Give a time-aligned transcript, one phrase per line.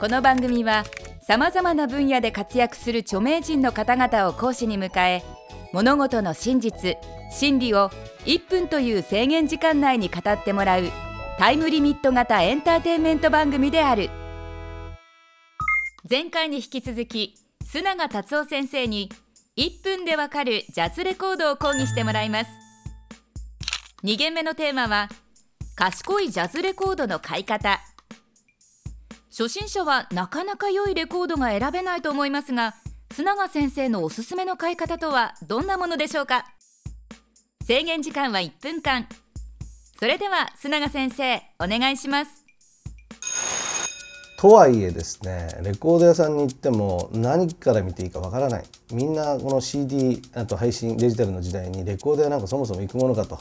[0.00, 0.84] この番組は
[1.20, 5.22] さまざまな分野で活躍する著名人の方々を講師に迎え
[5.74, 6.96] 物事の真実
[7.30, 7.90] 真理を
[8.24, 10.84] 1分という制限時間内に語ってもらう
[11.38, 14.08] タイムリミット型エンターテインメント番組である。
[16.08, 17.34] 前回に引き続き
[17.70, 19.10] 須永達夫先生に
[19.58, 22.50] 1分でわかるジャズレコードを講義してもらいます。
[24.04, 25.10] 2限目のテーマは
[25.76, 27.80] 賢いジャズレコードの買い方。
[29.30, 32.74] 初心者はなかなか良いレコードが選べないと思いますが
[33.10, 36.46] 須永先生のおすすめの買い方とはどんなものでしょうか？
[37.64, 39.06] 制限時間は1分間。
[39.98, 42.44] それでは須永先生お願いします。
[44.38, 48.64] とはいえですねレコード屋さんに行っても何から見ていいかわからない。
[48.90, 53.38] みんなこの CD あと配信デジタルの時代にレコード屋なんかそもそも行くものかと。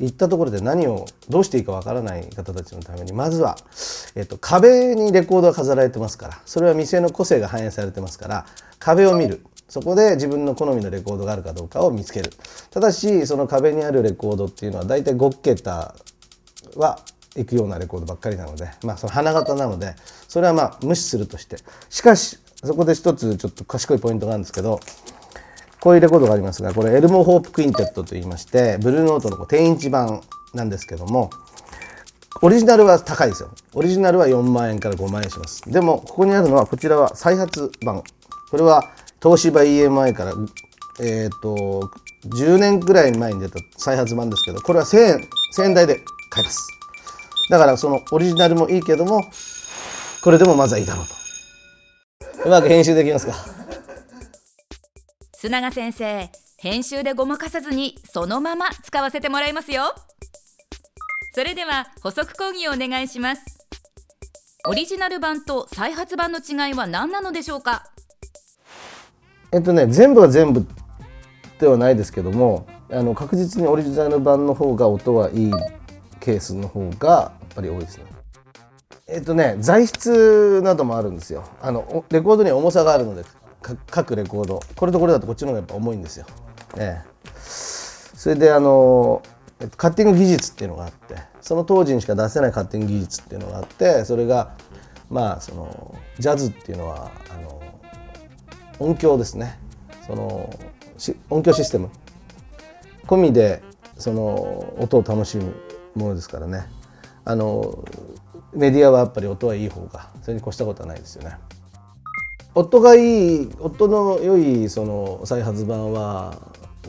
[0.00, 3.56] いったところで何をどうしていいかわからない方たちのためにまずは、
[4.14, 8.46] えっと、壁にレコードが飾られてますからそれは店の個性が反映されてますから
[8.78, 9.44] 壁を見る。
[9.68, 12.30] そこで自分の好みのレコードがあるかどうかを見つける。
[12.70, 15.94] ただしその壁にあるレコードっていうのは大体5桁
[16.74, 17.00] は
[17.36, 19.94] 行くようなレコードばっかりなのでまあその花形なので
[20.26, 21.56] それはまあ無視するとして。
[21.90, 24.80] しかしそこで一つちょっと賢いポイントがあるんですけど
[25.80, 30.20] こういうレコードがありますがこれエルモ・ホープ・クインテットといいましてブルーノートの定インチ版
[30.54, 31.30] なんですけども
[32.40, 33.50] オリジナルは高いですよ。
[33.74, 35.68] オリジナルは4万円から5万円します。
[35.70, 38.02] でもここにあるのはこちらは再発版。
[38.50, 40.34] これは東芝 EMI から
[41.00, 41.90] えっ、ー、と
[42.26, 45.96] 10年ぐらい前に出た再発版ですけどこれは1000円1000円台で
[46.30, 46.68] 買えます。
[47.50, 49.22] だからそのオリジナルもいいけども
[50.22, 52.48] これでもまずはいいだろうと。
[52.48, 53.57] うまく編集できますか？
[55.40, 59.94] 須永先生編集でごまかさずにそのまま使わせてもらいますよ。
[61.32, 63.44] それでは補足講義をお願いします。
[64.66, 67.84] オリジナル版と再発版の違いは何なのでしょうか？
[69.52, 70.66] えっとね全部は全部
[71.60, 75.52] ではないですけどもあの確実にオリジナル版の方が音はいい
[76.18, 78.06] ケースの方がやっぱり多いですね。
[79.06, 81.44] えっとね材質などもあるんですよ。
[81.62, 83.22] あのレコードに重さがあるので
[83.60, 84.60] 各レコード。
[84.76, 86.26] これとこれだとこっちの方がやっぱ重いんですよ。
[86.76, 89.22] ええ、それであの
[89.76, 94.54] カッティング技術っていうのがあってその当時にしか出せないカッティング技術っていうのがあってそれが
[95.10, 97.60] まあそのジャズっていうのはあの
[98.78, 99.58] 音響ですね。
[100.06, 100.50] その
[101.30, 101.90] 音響システム。
[103.06, 103.62] 込みで
[103.96, 105.54] その音を楽しむ
[105.94, 106.66] ものですからね。
[107.24, 107.84] あの
[108.54, 111.36] メディアはやっぱり音はいい方がそれに越したことはないですよね。
[112.58, 116.34] 夫がいい夫の良いその再発版は